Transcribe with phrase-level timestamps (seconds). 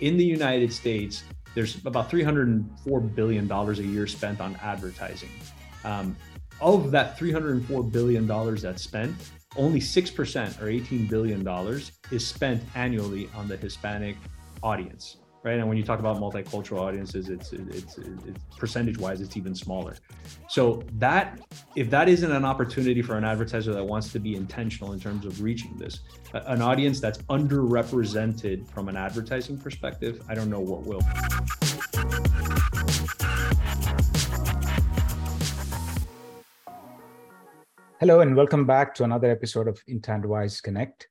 [0.00, 1.24] in the United States,
[1.54, 5.30] there's about $304 billion a year spent on advertising.
[5.84, 6.16] Um,
[6.60, 9.14] of that $304 billion that's spent,
[9.56, 14.16] only 6% or $18 billion is spent annually on the Hispanic
[14.62, 15.58] audience right?
[15.58, 19.96] And when you talk about multicultural audiences, it's it's, it's percentage wise, it's even smaller.
[20.48, 21.38] So that
[21.76, 25.24] if that isn't an opportunity for an advertiser that wants to be intentional in terms
[25.24, 26.00] of reaching this,
[26.34, 31.02] an audience that's underrepresented from an advertising perspective, I don't know what will.
[38.00, 41.08] Hello, and welcome back to another episode of Intentwise Connect.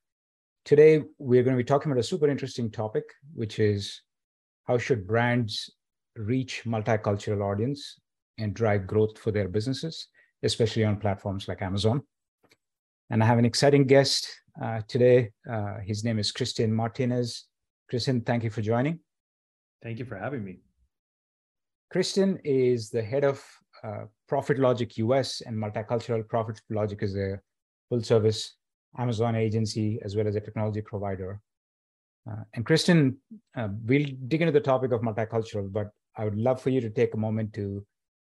[0.64, 4.02] Today, we're going to be talking about a super interesting topic, which is
[4.68, 5.70] how should brands
[6.14, 7.98] reach multicultural audience
[8.36, 10.08] and drive growth for their businesses,
[10.42, 12.02] especially on platforms like Amazon.
[13.10, 14.28] And I have an exciting guest
[14.62, 15.30] uh, today.
[15.50, 17.46] Uh, his name is Christian Martinez.
[17.88, 19.00] Christian, thank you for joining.
[19.82, 20.58] Thank you for having me.
[21.90, 23.42] Christian is the head of
[23.82, 27.40] uh, ProfitlogiQ US and Multicultural ProfitlogiQ is a
[27.88, 28.56] full service
[28.98, 31.40] Amazon agency as well as a technology provider.
[32.28, 33.16] Uh, and Christian,
[33.56, 36.90] uh, we'll dig into the topic of multicultural, but I would love for you to
[36.90, 37.84] take a moment to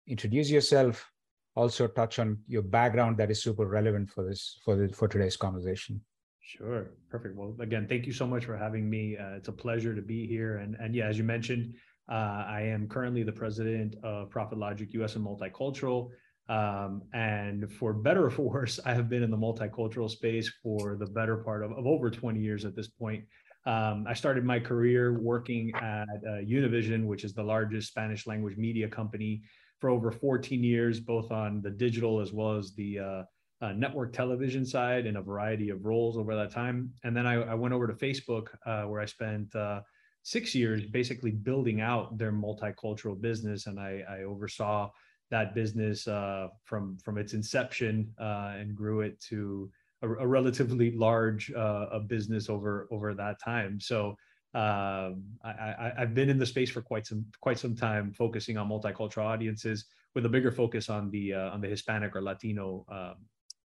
[0.08, 1.10] introduce yourself,
[1.56, 5.36] also touch on your background that is super relevant for this for the, for today's
[5.36, 6.02] conversation.
[6.42, 7.36] Sure, perfect.
[7.36, 9.18] Well, again, thank you so much for having me.
[9.18, 10.58] Uh, it's a pleasure to be here.
[10.58, 11.76] And and yeah, as you mentioned,
[12.10, 16.10] uh, I am currently the president of ProfitlogiQ US and Multicultural.
[16.48, 20.96] Um, and for better or for worse, I have been in the multicultural space for
[20.96, 23.24] the better part of, of over 20 years at this point.
[23.66, 28.58] Um, I started my career working at uh, Univision, which is the largest Spanish language
[28.58, 29.42] media company,
[29.80, 33.24] for over 14 years, both on the digital as well as the uh,
[33.62, 36.92] uh, network television side in a variety of roles over that time.
[37.04, 39.82] And then I, I went over to Facebook, uh, where I spent uh,
[40.24, 44.90] six years basically building out their multicultural business, and I, I oversaw
[45.32, 49.70] that business uh, from from its inception and grew it to
[50.02, 53.80] a, a relatively large uh, a business over over that time.
[53.80, 54.16] So
[54.56, 58.70] um, I, have been in the space for quite some quite some time, focusing on
[58.70, 63.16] multicultural audiences with a bigger focus on the uh, on the Hispanic or Latino um,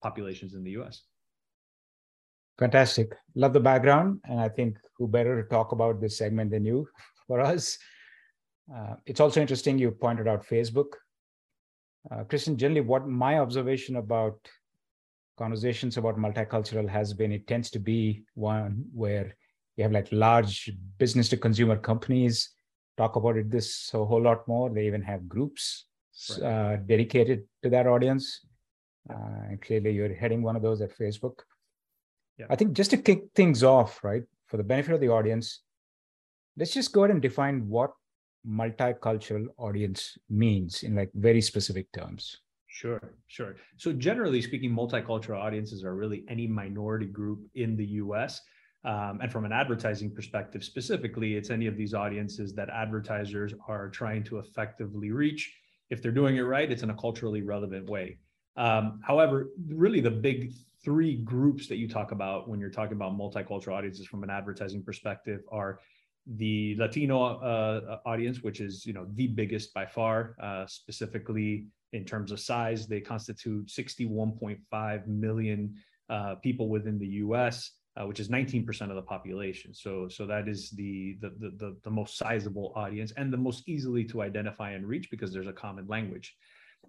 [0.03, 1.03] populations in the U.S.
[2.59, 6.65] Fantastic, love the background, and I think who better to talk about this segment than
[6.65, 6.89] you
[7.27, 7.79] for us.
[8.75, 10.93] Uh, it's also interesting you pointed out Facebook.
[12.11, 14.39] Uh, Christian, generally, what my observation about
[15.41, 19.35] conversations about multicultural has been it tends to be one where
[19.77, 22.51] you have like large business to consumer companies
[22.99, 25.87] talk about it this a whole lot more they even have groups
[26.31, 26.43] right.
[26.51, 28.45] uh, dedicated to that audience
[29.09, 31.37] uh, and clearly you're heading one of those at facebook
[32.39, 32.47] yeah.
[32.51, 35.63] i think just to kick things off right for the benefit of the audience
[36.59, 37.93] let's just go ahead and define what
[38.47, 42.41] multicultural audience means in like very specific terms
[42.81, 43.57] Sure, sure.
[43.77, 48.41] So generally speaking, multicultural audiences are really any minority group in the U.S.
[48.87, 53.91] Um, and from an advertising perspective, specifically, it's any of these audiences that advertisers are
[53.91, 55.55] trying to effectively reach.
[55.91, 58.17] If they're doing it right, it's in a culturally relevant way.
[58.57, 60.51] Um, however, really the big
[60.83, 64.83] three groups that you talk about when you're talking about multicultural audiences from an advertising
[64.83, 65.81] perspective are
[66.27, 72.05] the Latino uh, audience, which is you know the biggest by far, uh, specifically in
[72.05, 72.87] terms of size.
[72.87, 75.75] They constitute 61.5 million
[76.09, 79.75] uh, people within the U.S., uh, which is 19% of the population.
[79.75, 84.05] So, so that is the, the, the the most sizable audience and the most easily
[84.05, 86.37] to identify and reach because there's a common language.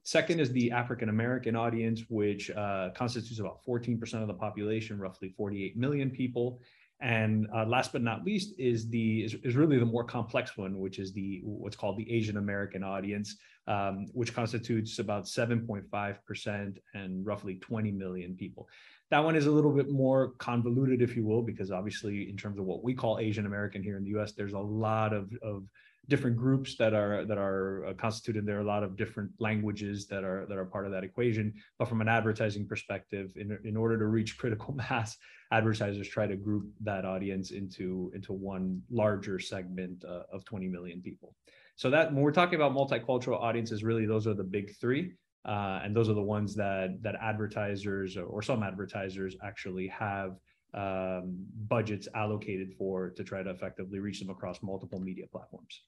[0.03, 5.29] Second is the African American audience, which uh, constitutes about 14% of the population, roughly
[5.29, 6.61] 48 million people.
[7.01, 10.77] And uh, last but not least is the is, is, really the more complex one,
[10.77, 17.25] which is the what's called the Asian American audience, um, which constitutes about 7.5% and
[17.25, 18.67] roughly 20 million people.
[19.09, 22.59] That one is a little bit more convoluted, if you will, because obviously, in terms
[22.59, 25.63] of what we call Asian American here in the US, there's a lot of, of
[26.11, 30.07] different groups that are that are uh, constituted there are a lot of different languages
[30.07, 33.77] that are that are part of that equation but from an advertising perspective in, in
[33.77, 35.17] order to reach critical mass
[35.53, 41.01] advertisers try to group that audience into into one larger segment uh, of 20 million
[41.01, 41.33] people
[41.77, 45.13] so that when we're talking about multicultural audiences really those are the big three
[45.45, 50.35] uh, and those are the ones that that advertisers or some advertisers actually have
[50.73, 51.35] um,
[51.67, 55.83] budgets allocated for to try to effectively reach them across multiple media platforms.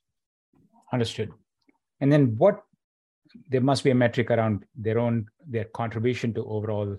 [0.91, 1.31] Understood.
[2.01, 2.63] And then what
[3.49, 6.97] there must be a metric around their own their contribution to overall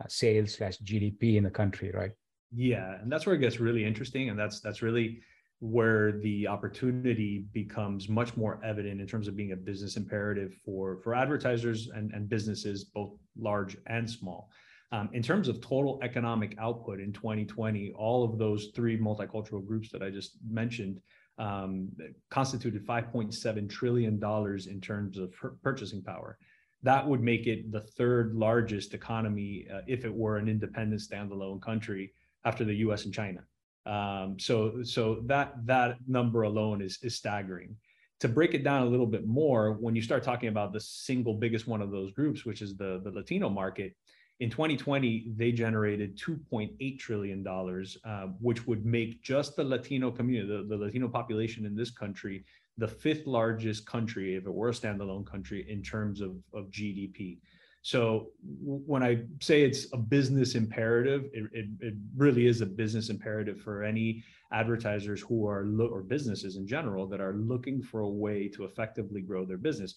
[0.00, 2.12] uh, sales slash GDP in the country, right?
[2.54, 5.20] Yeah, and that's where it gets really interesting, and that's that's really
[5.60, 11.00] where the opportunity becomes much more evident in terms of being a business imperative for
[11.02, 14.50] for advertisers and, and businesses both large and small
[14.92, 19.90] um, in terms of total economic output in 2020 all of those three multicultural groups
[19.90, 21.00] that i just mentioned
[21.38, 21.88] um,
[22.30, 25.32] constituted 5.7 trillion dollars in terms of
[25.62, 26.38] purchasing power
[26.82, 31.60] that would make it the third largest economy uh, if it were an independent standalone
[31.60, 32.12] country
[32.44, 33.40] after the us and china
[33.88, 37.74] um, so so that that number alone is is staggering.
[38.20, 41.34] To break it down a little bit more, when you start talking about the single
[41.34, 43.96] biggest one of those groups, which is the the Latino market,
[44.40, 50.48] in 2020 they generated 2.8 trillion dollars, uh, which would make just the Latino community,
[50.48, 52.44] the, the Latino population in this country,
[52.76, 57.38] the fifth largest country if it were a standalone country in terms of of GDP.
[57.82, 63.08] So when I say it's a business imperative, it, it, it, really is a business
[63.08, 68.00] imperative for any advertisers who are lo- or businesses in general that are looking for
[68.00, 69.94] a way to effectively grow their business.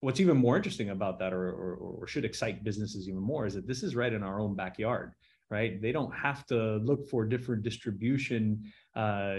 [0.00, 3.54] What's even more interesting about that, or, or, or should excite businesses even more, is
[3.54, 5.12] that this is right in our own backyard
[5.50, 5.80] right?
[5.80, 9.36] They don't have to look for different distribution uh,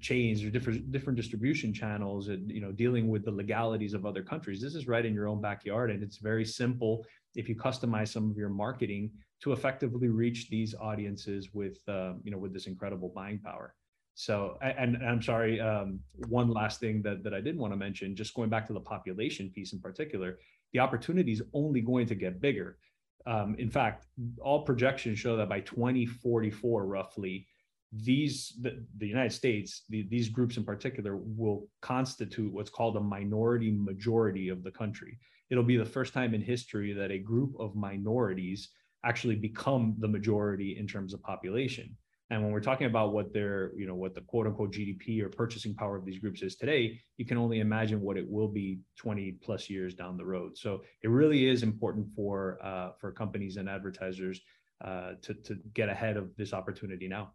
[0.00, 4.22] chains or different different distribution channels, and you know, dealing with the legalities of other
[4.22, 4.60] countries.
[4.60, 7.04] This is right in your own backyard, and it's very simple
[7.34, 12.30] if you customize some of your marketing to effectively reach these audiences with uh, you
[12.30, 13.74] know with this incredible buying power.
[14.18, 17.76] So, and, and I'm sorry, um, one last thing that, that I did want to
[17.76, 20.38] mention, just going back to the population piece in particular,
[20.72, 22.78] the opportunity is only going to get bigger.
[23.26, 24.06] Um, in fact,
[24.40, 27.46] all projections show that by 2044, roughly,
[27.92, 33.00] these the, the United States, the, these groups in particular, will constitute what's called a
[33.00, 35.18] minority majority of the country
[35.50, 38.70] it'll be the first time in history that a group of minorities
[39.04, 41.96] actually become the majority in terms of population.
[42.30, 45.30] And when we're talking about what their, you know, what the quote unquote GDP or
[45.30, 48.80] purchasing power of these groups is today, you can only imagine what it will be
[48.96, 50.56] 20 plus years down the road.
[50.58, 54.40] So it really is important for uh, for companies and advertisers
[54.84, 57.32] uh, to to get ahead of this opportunity now.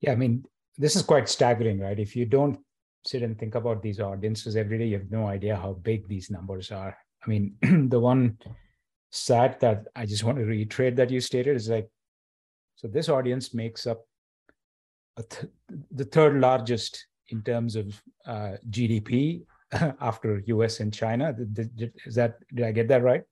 [0.00, 0.44] Yeah, I mean,
[0.78, 1.98] this is quite staggering, right?
[1.98, 2.58] If you don't
[3.04, 6.30] sit and think about these audiences every day, you have no idea how big these
[6.30, 6.96] numbers are.
[7.24, 7.56] I mean,
[7.90, 8.38] the one
[9.10, 11.88] stat that I just want to reiterate that you stated is like,
[12.82, 14.04] so this audience makes up
[15.30, 15.50] th-
[15.92, 19.44] the third largest in terms of uh, GDP
[20.00, 21.34] after US and China.
[22.04, 23.22] Is that did I get that right?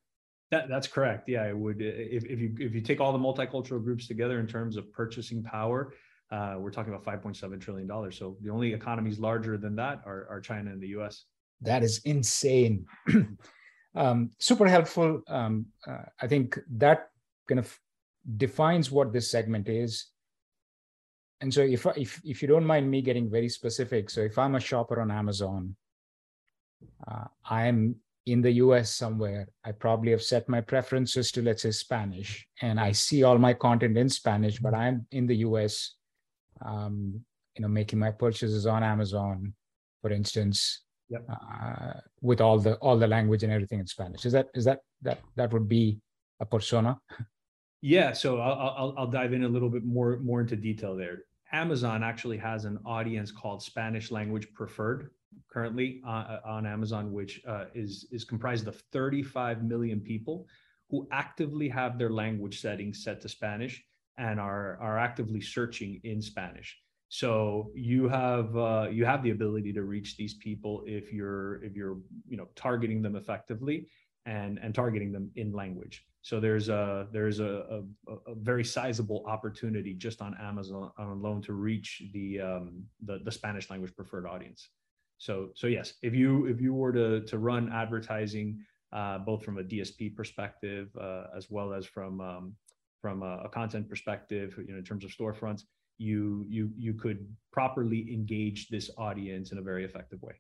[0.53, 1.29] That, that's correct.
[1.29, 1.81] Yeah, it would.
[1.81, 5.43] If, if you if you take all the multicultural groups together in terms of purchasing
[5.43, 5.95] power,
[6.31, 8.17] uh, we're talking about 5.7 trillion dollars.
[8.17, 11.25] So the only economies larger than that are, are China and the U.S.
[11.61, 12.87] That is insane.
[13.95, 15.23] um, super helpful.
[15.29, 17.11] Um, uh, I think that
[17.49, 17.79] kind of
[18.37, 20.07] defines what this segment is.
[21.41, 24.57] And so, if if if you don't mind me getting very specific, so if I'm
[24.57, 25.75] a shopper on Amazon,
[27.09, 27.97] uh, I'm
[28.27, 29.49] in the US somewhere.
[29.65, 33.55] I probably have set my preferences to let's say Spanish, and I see all my
[33.55, 35.95] content in Spanish, but I'm in the US
[36.65, 37.25] um,
[37.57, 39.53] you know making my purchases on amazon
[40.01, 41.25] for instance yep.
[41.29, 44.81] uh, with all the all the language and everything in spanish is that is that
[45.03, 45.99] that that would be
[46.41, 46.99] a persona
[47.83, 51.25] yeah so I'll, I'll i'll dive in a little bit more more into detail there
[51.53, 55.11] amazon actually has an audience called spanish language preferred
[55.51, 60.47] currently uh, on amazon which uh, is is comprised of 35 million people
[60.91, 63.85] who actively have their language settings set to spanish
[64.21, 66.79] and are are actively searching in Spanish.
[67.09, 71.75] So you have uh, you have the ability to reach these people if you're if
[71.75, 73.89] you're you know targeting them effectively
[74.27, 76.05] and and targeting them in language.
[76.23, 81.55] So there's a there's a, a, a very sizable opportunity just on Amazon alone to
[81.55, 84.69] reach the um, the the Spanish language preferred audience.
[85.19, 88.59] So so yes, if you if you were to to run advertising
[88.93, 92.55] uh, both from a DSP perspective uh, as well as from um,
[93.01, 95.63] from a, a content perspective, you know, in terms of storefronts,
[95.97, 100.35] you you you could properly engage this audience in a very effective way.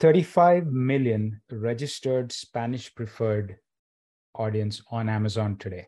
[0.00, 3.56] 35 million registered Spanish preferred
[4.34, 5.86] audience on Amazon today.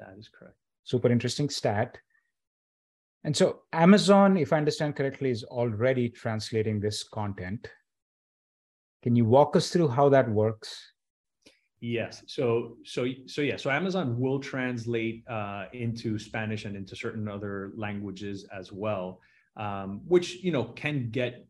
[0.00, 0.56] That is correct.
[0.84, 1.98] Super interesting stat.
[3.24, 7.68] And so Amazon, if I understand correctly, is already translating this content.
[9.02, 10.92] Can you walk us through how that works?
[11.80, 12.24] Yes.
[12.26, 13.56] So so so yeah.
[13.56, 19.20] So Amazon will translate uh, into Spanish and into certain other languages as well,
[19.56, 21.46] um, which you know can get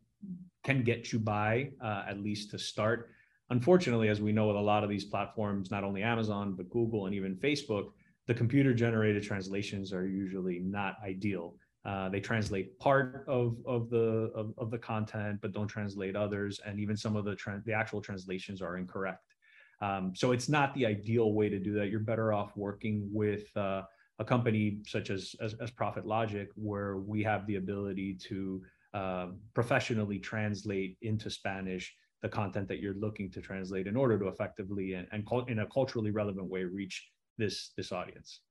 [0.63, 3.09] can get you by uh, at least to start.
[3.51, 7.05] Unfortunately, as we know with a lot of these platforms, not only Amazon but Google
[7.07, 7.91] and even Facebook,
[8.27, 11.55] the computer generated translations are usually not ideal.
[11.85, 16.59] Uh, they translate part of of the of, of, the content, but don't translate others,
[16.65, 19.33] and even some of the tra- the actual translations are incorrect.
[19.81, 21.89] Um, so it's not the ideal way to do that.
[21.89, 23.83] You're better off working with uh,
[24.19, 28.61] a company such as, as, as ProfitlogiQ, where we have the ability to
[28.93, 34.27] uh, professionally translate into Spanish the content that you're looking to translate in order to
[34.27, 37.07] effectively and, and in a culturally relevant way reach
[37.37, 38.41] this this audience.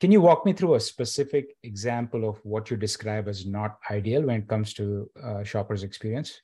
[0.00, 4.22] Can you walk me through a specific example of what you describe as not ideal
[4.22, 6.40] when it comes to uh, shoppers' experience?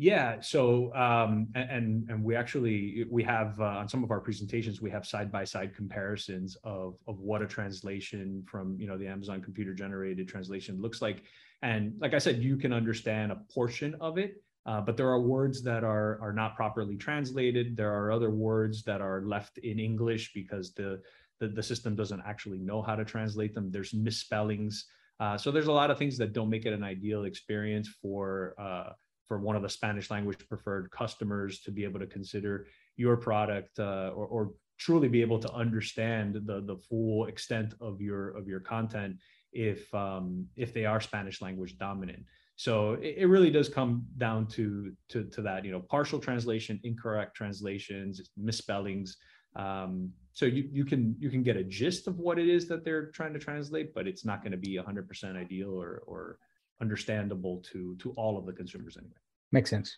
[0.00, 0.40] Yeah.
[0.40, 4.90] So, um, and and we actually we have uh, on some of our presentations we
[4.90, 9.42] have side by side comparisons of of what a translation from you know the Amazon
[9.42, 11.24] computer generated translation looks like,
[11.62, 14.40] and like I said, you can understand a portion of it.
[14.68, 17.74] Uh, but there are words that are are not properly translated.
[17.74, 21.00] There are other words that are left in English because the
[21.40, 23.70] the, the system doesn't actually know how to translate them.
[23.70, 24.84] There's misspellings.
[25.20, 28.54] Uh, so there's a lot of things that don't make it an ideal experience for
[28.58, 28.90] uh,
[29.26, 33.78] for one of the Spanish language preferred customers to be able to consider your product
[33.78, 38.46] uh, or, or, truly be able to understand the the full extent of your of
[38.46, 39.16] your content
[39.52, 42.22] if um, if they are Spanish language dominant.
[42.58, 46.80] So it, it really does come down to, to to that you know partial translation,
[46.82, 49.16] incorrect translations, misspellings.
[49.54, 52.84] Um, so you, you can you can get a gist of what it is that
[52.84, 56.38] they're trying to translate, but it's not going to be 100% ideal or or
[56.82, 59.20] understandable to to all of the consumers anyway.
[59.52, 59.96] Makes sense.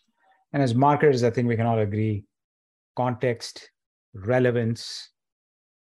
[0.53, 2.25] And as marketers, I think we can all agree,
[2.95, 3.71] context,
[4.13, 5.09] relevance,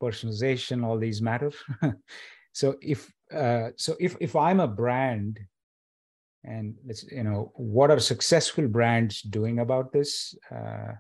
[0.02, 1.52] personalization, all these matter.
[2.54, 5.42] so if uh, so if if I'm a brand
[6.44, 10.94] and let's you know what are successful brands doing about this uh,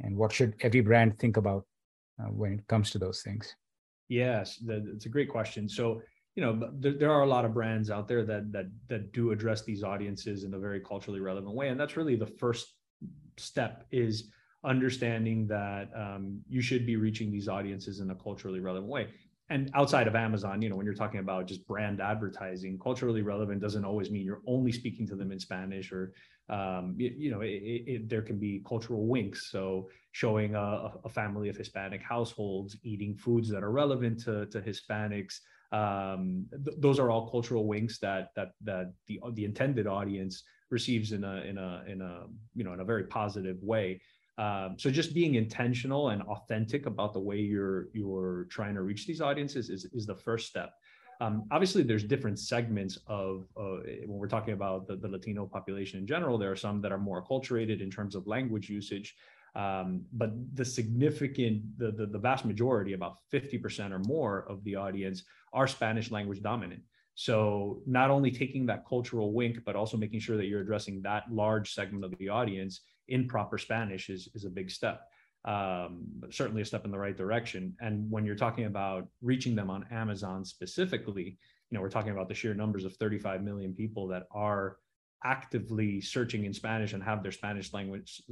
[0.00, 1.64] and what should every brand think about
[2.20, 3.54] uh, when it comes to those things?
[4.08, 5.68] Yes, it's a great question.
[5.68, 6.02] So,
[6.34, 9.32] you know, there, there, are a lot of brands out there that that that do
[9.32, 12.74] address these audiences in a very culturally relevant way, and that's really the first
[13.36, 14.30] step is
[14.64, 19.08] understanding that um, you should be reaching these audiences in a culturally relevant way
[19.48, 23.60] and outside of Amazon, you know, when you're talking about just brand advertising, culturally relevant
[23.60, 26.12] doesn't always mean you're only speaking to them in Spanish or,
[26.48, 27.52] um, you, you, know, it,
[27.86, 29.50] it, there can be cultural winks.
[29.50, 34.60] So showing a, a, family of Hispanic households eating foods that are relevant to, to
[34.60, 35.40] Hispanics.
[35.70, 41.12] Um, th- those are all cultural winks that that that the the intended audience receives
[41.12, 44.00] in a in a in a you know in a very positive way.
[44.38, 49.06] Um, so just being intentional and authentic about the way you're you're trying to reach
[49.06, 50.74] these audiences is, is the first step.
[51.20, 55.98] Um, obviously, there's different segments of uh, when we're talking about the, the, Latino population
[55.98, 56.36] in general.
[56.36, 59.14] There are some that are more acculturated in terms of language usage,
[59.54, 64.76] um, but the significant, the, the, the vast majority, about 50% or more of the
[64.76, 65.22] audience,
[65.54, 66.82] are Spanish language dominant.
[67.14, 71.32] So not only taking that cultural wink, but also making sure that you're addressing that
[71.32, 75.02] large segment of the audience in proper Spanish is, is a big step.
[75.44, 77.76] Um, certainly a step in the right direction.
[77.80, 81.38] And when you're talking about reaching them on Amazon specifically,
[81.70, 84.78] you know, we're talking about the sheer numbers of 35 million people that are
[85.24, 88.22] actively searching in Spanish and have their Spanish language,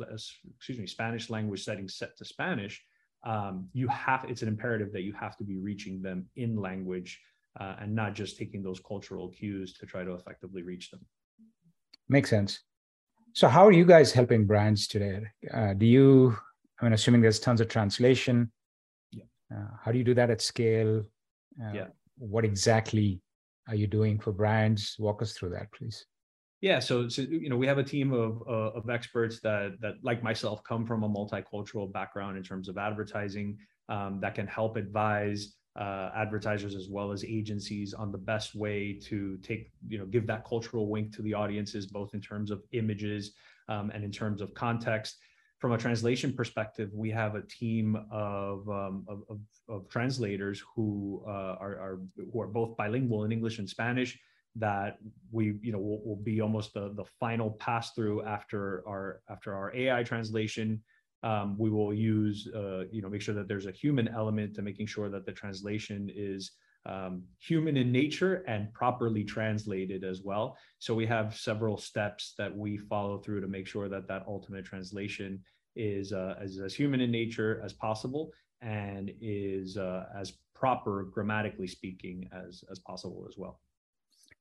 [0.57, 2.83] excuse me, Spanish language settings set to Spanish.
[3.25, 7.21] Um, you have, it's an imperative that you have to be reaching them in language
[7.59, 11.01] uh, and not just taking those cultural cues to try to effectively reach them.
[12.09, 12.61] Makes sense.
[13.35, 15.23] So, how are you guys helping brands today?
[15.53, 16.39] Uh, do you,
[16.81, 18.53] I mean, assuming there's tons of translation,
[19.11, 19.25] yeah.
[19.53, 21.05] uh, how do you do that at scale?
[21.61, 21.87] Uh, yeah.
[22.17, 23.21] What exactly
[23.69, 24.95] are you doing for brands?
[25.01, 26.07] Walk us through that, please.
[26.61, 29.95] Yeah, so, so you know we have a team of uh, of experts that that
[30.03, 34.77] like myself come from a multicultural background in terms of advertising um, that can help
[34.77, 40.07] advise uh, advertisers as well as agencies on the best way to take you know
[40.07, 43.33] give that cultural wink to the audiences both in terms of images
[43.69, 45.17] um, and in terms of context.
[45.59, 49.39] From a translation perspective we have a team of um, of, of,
[49.69, 52.01] of, translators who uh, are, are,
[52.33, 54.19] who are both bilingual in english and spanish
[54.57, 54.99] that
[55.33, 59.55] we you know will, will be almost the, the final pass through after our after
[59.55, 60.83] our ai translation
[61.25, 64.63] um, we will use, uh, you know, make sure that there's a human element to
[64.63, 66.53] making sure that the translation is
[66.87, 70.57] um, human in nature and properly translated as well.
[70.81, 74.67] So we have several steps that we follow through to make sure that that ultimate
[74.67, 75.43] translation
[75.75, 81.67] is uh, as, as human in nature as possible and is uh, as proper grammatically
[81.67, 83.61] speaking as as possible as well.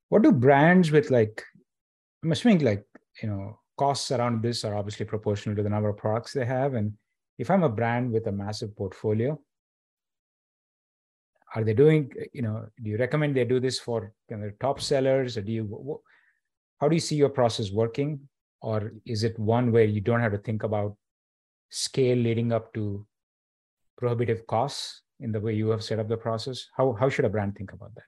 [0.10, 1.44] What do brands with like,
[2.24, 2.86] I'm assuming like
[3.22, 6.74] you know costs around this are obviously proportional to the number of products they have.
[6.74, 6.94] And
[7.38, 9.39] if I'm a brand with a massive portfolio,
[11.56, 14.82] are they doing you know do you recommend they do this for kind of top
[14.82, 15.38] sellers?
[15.38, 16.01] Or do you
[16.80, 18.20] how do you see your process working?
[18.62, 20.96] Or is it one where you don't have to think about
[21.70, 23.06] scale leading up to
[23.98, 26.68] prohibitive costs in the way you have set up the process?
[26.75, 28.03] How, how should a brand think about that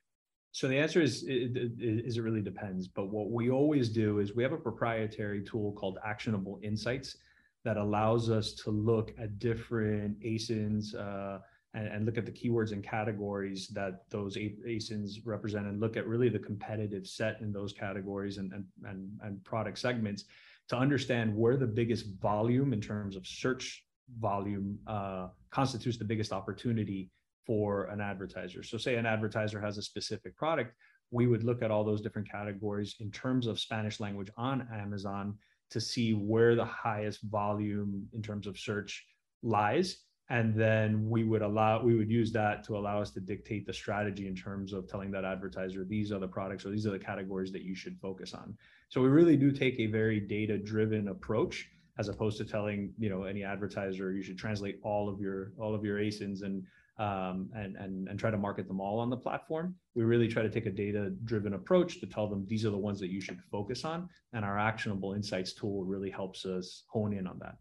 [0.56, 2.88] so the answer is, is it really depends.
[2.88, 7.18] But what we always do is we have a proprietary tool called Actionable Insights
[7.66, 11.40] that allows us to look at different ASINs uh,
[11.74, 16.08] and, and, look at the keywords and categories that those ASINs represent and look at
[16.08, 20.24] really the competitive set in those categories and, and, and, and product segments
[20.70, 23.84] to understand where the biggest volume in terms of search
[24.22, 27.10] volume uh, constitutes the biggest opportunity
[27.46, 28.64] for an advertiser.
[28.64, 30.74] So, say an advertiser has a specific product,
[31.12, 35.38] we would look at all those different categories in terms of Spanish language on Amazon
[35.70, 39.06] to see where the highest volume in terms of search
[39.44, 39.98] lies.
[40.30, 43.74] And then we would allow, we would use that to allow us to dictate the
[43.74, 47.00] strategy in terms of telling that advertiser, these are the products or these are the
[47.00, 48.58] categories that you should focus on.
[48.90, 53.10] So we really do take a very data driven approach as opposed to telling, you
[53.10, 56.64] know, any advertiser, you should translate all of your, all of your ASINs and
[56.98, 59.76] um, and, and, and try to market them all on the platform.
[59.96, 62.78] We really try to take a data driven approach to tell them these are the
[62.78, 64.10] ones that you should focus on.
[64.34, 67.58] And our actionable insights tool really helps us hone in on that.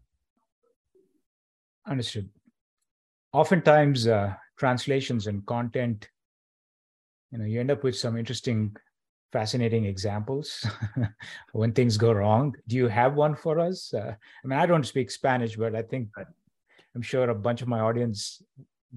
[1.87, 2.29] Understood.
[3.33, 6.09] Oftentimes, uh, translations and content,
[7.31, 8.75] you know, you end up with some interesting,
[9.33, 10.65] fascinating examples
[11.51, 12.55] when things go wrong.
[12.69, 13.93] Do you have one for us?
[13.93, 16.07] Uh, I mean, I don't speak Spanish, but I think
[16.95, 18.41] I'm sure a bunch of my audience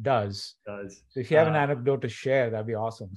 [0.03, 0.55] does.
[0.67, 1.03] Does.
[1.09, 3.11] So if you have uh, an anecdote to share, that'd be awesome.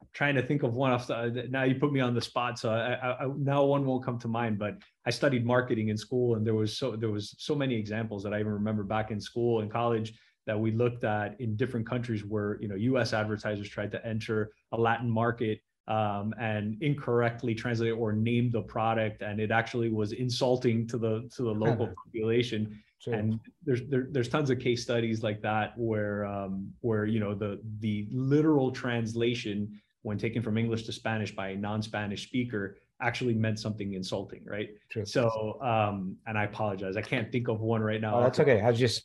[0.00, 2.58] I'm trying to think of one off the, now you put me on the spot.
[2.58, 4.74] So I, I, I, now one won't come to mind, but
[5.06, 8.32] I studied marketing in school and there was so, there was so many examples that
[8.32, 10.12] I even remember back in school and college
[10.46, 14.50] that we looked at in different countries where, you know, US advertisers tried to enter
[14.72, 20.12] a Latin market um, and incorrectly translate or name the product and it actually was
[20.12, 23.14] insulting to the to the local population Sure.
[23.14, 27.32] And there's there, there's tons of case studies like that where um, where you know
[27.34, 33.34] the the literal translation when taken from English to Spanish by a non-Spanish speaker actually
[33.34, 34.70] meant something insulting, right?
[34.90, 35.06] True.
[35.06, 38.18] So um, and I apologize, I can't think of one right now.
[38.18, 38.60] Oh, that's okay.
[38.60, 39.04] I was just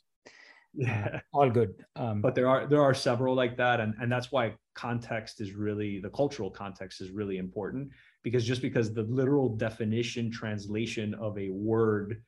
[0.76, 1.74] yeah, uh, all good.
[1.96, 5.52] Um, but there are there are several like that, and and that's why context is
[5.52, 7.90] really the cultural context is really important
[8.22, 12.22] because just because the literal definition translation of a word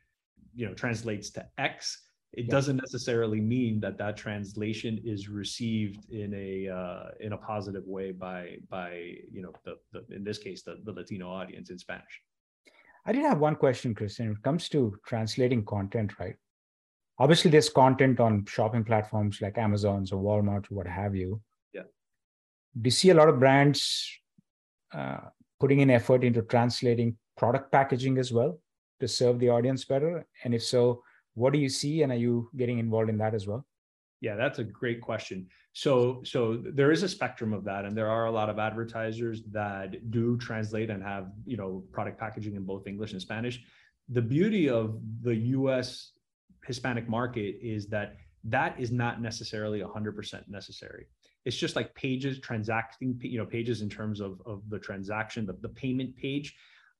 [0.55, 2.51] you know translates to x it yeah.
[2.51, 8.13] doesn't necessarily mean that that translation is received in a uh, in a positive way
[8.13, 12.23] by by you know the, the in this case the, the latino audience in spanish
[13.07, 16.37] i did have one question christian when it comes to translating content right
[17.19, 21.41] obviously there's content on shopping platforms like amazon's or walmart or what have you
[21.73, 21.83] yeah
[22.81, 24.11] do you see a lot of brands
[24.93, 25.19] uh,
[25.61, 28.59] putting in effort into translating product packaging as well
[29.01, 30.27] to serve the audience better?
[30.45, 31.03] And if so,
[31.35, 32.03] what do you see?
[32.03, 33.67] And are you getting involved in that as well?
[34.21, 35.47] Yeah, that's a great question.
[35.75, 39.43] So, so there is a spectrum of that, and there are a lot of advertisers
[39.53, 43.63] that do translate and have you know product packaging in both English and Spanish.
[44.09, 46.13] The beauty of the U.S.
[46.67, 51.07] Hispanic market is that that is not necessarily 100% necessary.
[51.45, 55.55] It's just like pages transacting, you know, pages in terms of of the transaction, the,
[55.61, 56.55] the payment page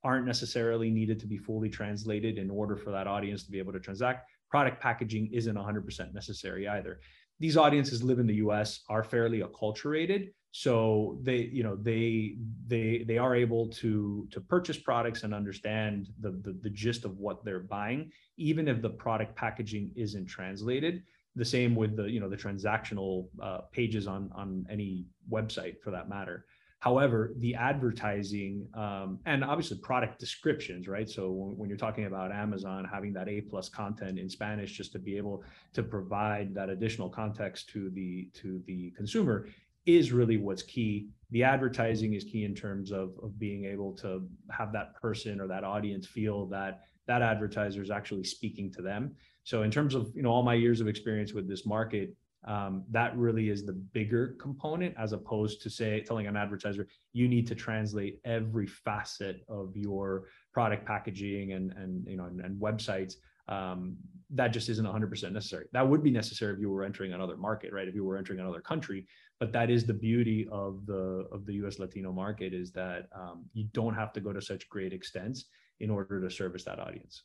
[0.05, 3.73] aren't necessarily needed to be fully translated in order for that audience to be able
[3.73, 4.29] to transact.
[4.51, 7.01] Product packaging isn't 100% necessary either.
[7.41, 13.05] These audiences live in the US, are fairly acculturated, so they you know they they
[13.07, 17.45] they are able to to purchase products and understand the, the the, gist of what
[17.45, 21.03] they're buying even if the product packaging isn't translated
[21.35, 25.91] the same with the you know the transactional uh, pages on on any website for
[25.91, 26.47] that matter
[26.81, 31.09] However, the advertising um, and obviously product descriptions, right?
[31.09, 34.93] So when, when, you're talking about Amazon having that A plus content in Spanish, just
[34.93, 39.49] to be able to provide that additional context to the to the consumer,
[39.87, 41.09] is really what's key.
[41.31, 45.47] The advertising is key in terms of of being able to have that person or
[45.49, 49.15] that audience feel that that advertiser is actually speaking to them.
[49.45, 52.15] So in terms of you know all my years of experience with this market,
[52.47, 57.29] um, that really is the bigger component as opposed to say telling an advertiser you
[57.29, 62.61] need to translate every facet of your product packaging and and you know and, and
[62.61, 63.15] websites
[63.49, 63.97] um,
[64.31, 67.73] that just isn't 100% necessary that would be necessary if you were entering another market
[67.73, 69.07] right if you were entering another country
[69.39, 73.45] but that is the beauty of the of the us latino market is that um,
[73.53, 75.47] you don't have to go to such great extents
[75.81, 77.25] in order to service that audience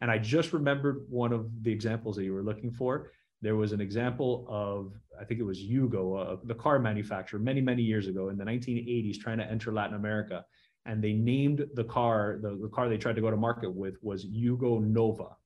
[0.00, 3.10] and i just remembered one of the examples that you were looking for
[3.42, 7.60] there was an example of I think it was Yugo, uh, the car manufacturer, many
[7.60, 10.44] many years ago in the 1980s, trying to enter Latin America,
[10.86, 13.96] and they named the car the, the car they tried to go to market with
[14.02, 15.36] was Yugo Nova,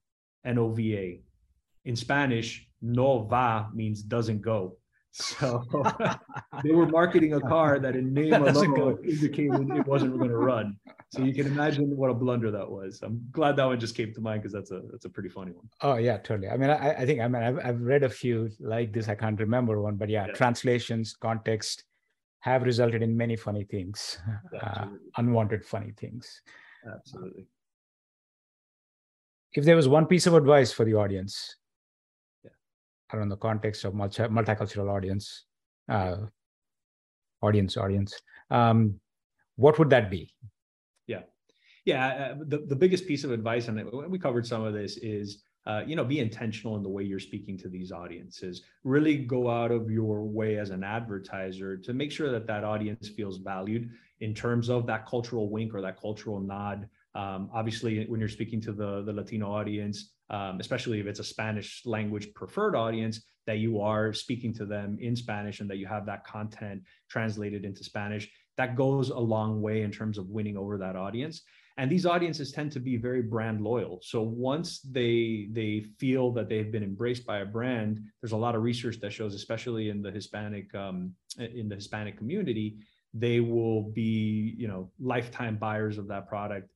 [0.44, 1.22] N O V A.
[1.84, 4.76] In Spanish, Nova means doesn't go.
[5.16, 5.64] So
[6.64, 10.76] they were marketing a car that in name alone indicated it wasn't going to run.
[11.10, 12.98] So you can imagine what a blunder that was.
[13.00, 15.52] I'm glad that one just came to mind because that's a that's a pretty funny
[15.52, 15.68] one.
[15.82, 16.48] Oh yeah, totally.
[16.48, 19.08] I mean, I, I think I mean I've, I've read a few like this.
[19.08, 20.32] I can't remember one, but yeah, yeah.
[20.32, 21.84] translations, context
[22.40, 24.18] have resulted in many funny things,
[24.60, 26.42] uh, unwanted funny things.
[26.92, 27.46] Absolutely.
[29.52, 31.54] If there was one piece of advice for the audience,
[33.12, 35.44] around the context of multi- multicultural audience,
[35.88, 36.16] uh,
[37.42, 38.14] audience, audience.
[38.50, 39.00] Um,
[39.56, 40.34] what would that be?
[41.06, 41.22] Yeah,
[41.84, 42.32] yeah.
[42.32, 45.82] Uh, the the biggest piece of advice, and we covered some of this, is uh,
[45.86, 48.62] you know be intentional in the way you're speaking to these audiences.
[48.82, 53.08] Really go out of your way as an advertiser to make sure that that audience
[53.08, 53.90] feels valued
[54.20, 56.88] in terms of that cultural wink or that cultural nod.
[57.14, 61.24] Um, obviously, when you're speaking to the the Latino audience, um, especially if it's a
[61.24, 65.86] Spanish language preferred audience, that you are speaking to them in Spanish and that you
[65.86, 68.30] have that content translated into Spanish.
[68.56, 71.42] That goes a long way in terms of winning over that audience.
[71.76, 73.98] And these audiences tend to be very brand loyal.
[74.02, 78.54] So once they they feel that they've been embraced by a brand, there's a lot
[78.54, 82.76] of research that shows, especially in the Hispanic um, in the Hispanic community,
[83.12, 86.68] they will be you know lifetime buyers of that product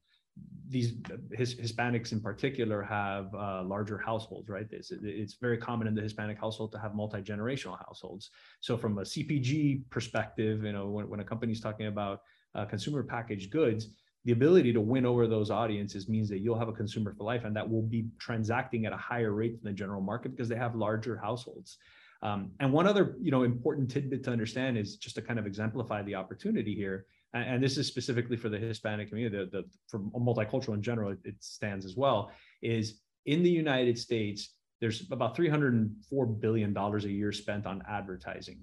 [0.68, 0.94] these
[1.32, 4.66] his, Hispanics in particular have uh, larger households, right?
[4.70, 8.30] It's, it's very common in the Hispanic household to have multi generational households.
[8.60, 12.20] So from a CPG perspective, you know, when, when a company's talking about
[12.54, 13.88] uh, consumer packaged goods,
[14.24, 17.44] the ability to win over those audiences means that you'll have a consumer for life,
[17.44, 20.56] and that will be transacting at a higher rate than the general market because they
[20.56, 21.78] have larger households.
[22.20, 25.46] Um, and one other, you know, important tidbit to understand is just to kind of
[25.46, 29.98] exemplify the opportunity here and this is specifically for the Hispanic community, the, the for
[29.98, 32.30] multicultural in general, it, it stands as well,
[32.62, 38.60] is in the United States, there's about $304 billion a year spent on advertising.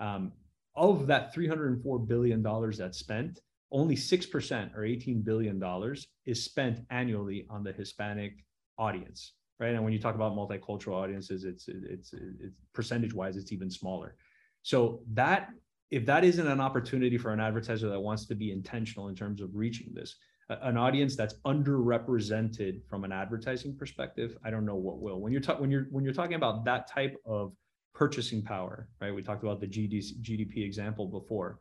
[0.00, 0.32] Um,
[0.74, 7.62] of that $304 billion that's spent, only 6% or $18 billion is spent annually on
[7.62, 8.44] the Hispanic
[8.78, 9.74] audience, right?
[9.74, 14.16] And when you talk about multicultural audiences, it's, it's, it's percentage wise, it's even smaller.
[14.62, 15.50] So that
[15.90, 19.40] if that isn't an opportunity for an advertiser that wants to be intentional in terms
[19.40, 20.16] of reaching this
[20.48, 25.20] an audience that's underrepresented from an advertising perspective i don't know what will.
[25.20, 27.52] When you're ta- when you're when you're talking about that type of
[27.94, 29.14] purchasing power right?
[29.14, 31.58] We talked about the gdp example before.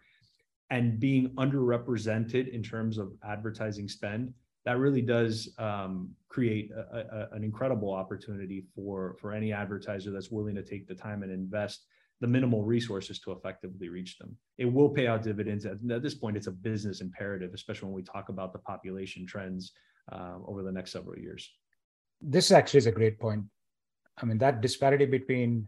[0.70, 4.34] And being underrepresented in terms of advertising spend
[4.66, 10.30] that really does um, create a, a, an incredible opportunity for for any advertiser that's
[10.30, 11.86] willing to take the time and invest
[12.22, 14.36] the minimal resources to effectively reach them.
[14.58, 15.66] It will pay out dividends.
[15.66, 19.26] At, at this point, it's a business imperative, especially when we talk about the population
[19.26, 19.74] trends
[20.12, 21.50] uh, over the next several years.
[22.22, 23.44] This actually is a great point.
[24.20, 25.68] I mean, that disparity between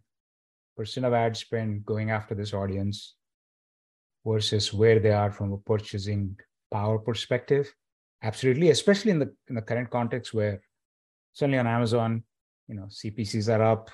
[0.75, 3.15] percent of ad spend going after this audience
[4.25, 6.35] versus where they are from a purchasing
[6.71, 7.71] power perspective,
[8.23, 10.61] absolutely, especially in the in the current context where
[11.33, 12.23] certainly on Amazon,
[12.67, 13.91] you know, CPCs are up,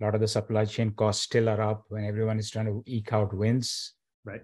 [0.00, 2.82] a lot of the supply chain costs still are up when everyone is trying to
[2.86, 3.94] eke out wins.
[4.24, 4.42] Right.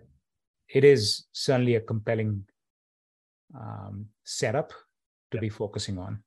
[0.69, 2.45] It is certainly a compelling
[3.55, 5.41] um, setup to yep.
[5.41, 6.23] be focusing on.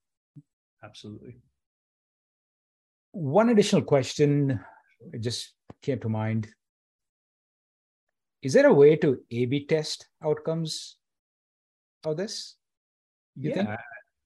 [0.83, 1.37] Absolutely.
[3.11, 4.59] One additional question
[5.11, 6.47] it just came to mind.
[8.41, 10.97] Is there a way to A B test outcomes
[12.03, 12.55] of this?
[13.35, 13.69] yeah, think?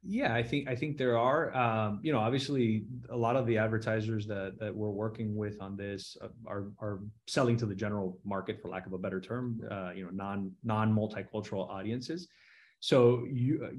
[0.04, 1.56] Yeah, I think I think there are.
[1.56, 5.76] Um, you know, obviously, a lot of the advertisers that that we're working with on
[5.76, 9.60] this uh, are are selling to the general market, for lack of a better term.
[9.70, 12.28] Uh, you know, non non multicultural audiences.
[12.80, 13.72] So you, uh,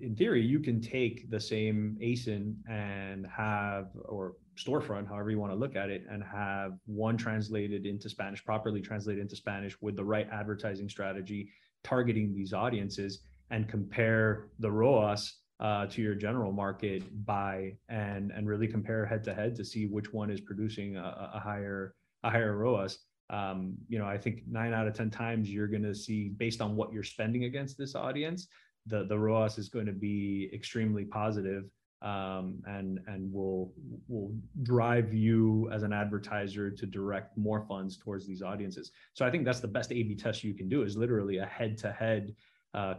[0.00, 5.52] in theory, you can take the same ASIN and have or storefront, however you want
[5.52, 9.96] to look at it, and have one translated into Spanish, properly translated into Spanish with
[9.96, 11.50] the right advertising strategy,
[11.82, 18.48] targeting these audiences, and compare the ROAS uh, to your general market buy and and
[18.48, 22.30] really compare head to head to see which one is producing a, a higher a
[22.30, 22.98] higher ROAS.
[23.30, 26.60] Um, you know, I think nine out of ten times you're going to see based
[26.60, 28.48] on what you're spending against this audience,
[28.86, 31.64] the the ROAS is going to be extremely positive,
[32.02, 33.72] um, and and will
[34.08, 38.90] will drive you as an advertiser to direct more funds towards these audiences.
[39.14, 41.78] So I think that's the best A/B test you can do is literally a head
[41.78, 42.34] to head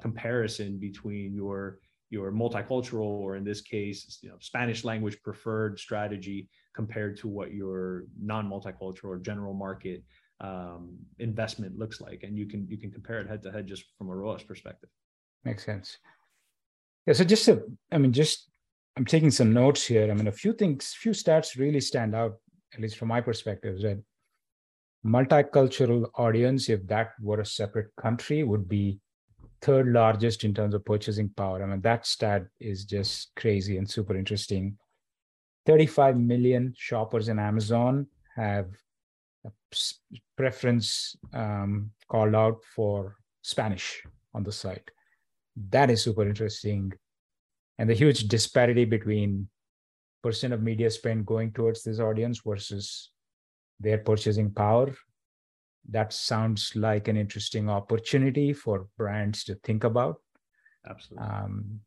[0.01, 6.47] comparison between your your multicultural or in this case you know spanish language preferred strategy
[6.75, 10.03] compared to what your non-multicultural or general market
[10.41, 12.23] um, investment looks like.
[12.23, 14.89] And you can you can compare it head to head just from a ROAS perspective.
[15.43, 15.97] Makes sense.
[17.07, 18.49] Yeah so just to i mean just
[18.97, 20.09] i'm taking some notes here.
[20.09, 22.35] I mean a few things few stats really stand out
[22.73, 24.01] at least from my perspective that
[25.05, 28.99] multicultural audience if that were a separate country would be
[29.61, 31.63] third largest in terms of purchasing power.
[31.63, 34.77] I mean, that stat is just crazy and super interesting.
[35.65, 38.67] 35 million shoppers in Amazon have
[39.45, 39.51] a
[40.37, 44.89] preference um, called out for Spanish on the site.
[45.69, 46.93] That is super interesting.
[47.79, 49.47] And the huge disparity between
[50.21, 53.11] percent of media spend going towards this audience versus
[53.79, 54.93] their purchasing power
[55.89, 60.21] that sounds like an interesting opportunity for brands to think about.
[60.87, 61.27] Absolutely.
[61.27, 61.79] Um,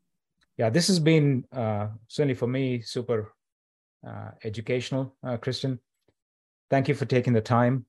[0.56, 3.32] yeah, this has been uh, certainly for me super
[4.06, 5.78] uh, educational, uh, Christian.
[6.70, 7.86] Thank you for taking the time,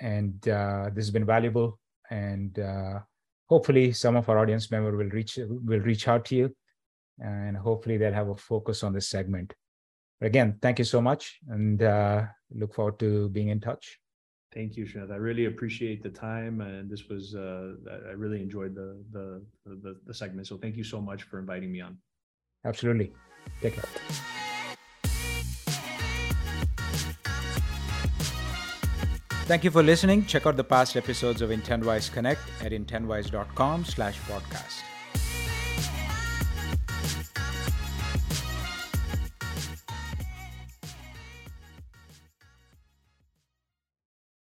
[0.00, 1.78] and uh, this has been valuable.
[2.10, 3.00] And uh,
[3.48, 6.56] hopefully, some of our audience member will reach will reach out to you,
[7.18, 9.54] and hopefully, they'll have a focus on this segment.
[10.20, 13.98] But again, thank you so much, and uh, look forward to being in touch.
[14.52, 15.12] Thank you, Sreenath.
[15.12, 17.74] I really appreciate the time, and this was uh,
[18.08, 20.48] I really enjoyed the, the the the segment.
[20.48, 21.98] So thank you so much for inviting me on.
[22.64, 23.12] Absolutely.
[23.62, 23.84] Take care.
[29.46, 30.26] Thank you for listening.
[30.26, 34.89] Check out the past episodes of Intentwise Connect at intentwise.com slash podcast.